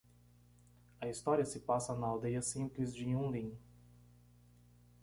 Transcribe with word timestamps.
A 0.99 1.07
história 1.07 1.45
se 1.45 1.59
passa 1.59 1.93
na 1.95 2.07
aldeia 2.07 2.41
simples 2.41 2.91
de 2.91 3.03
Yunlin 3.03 3.55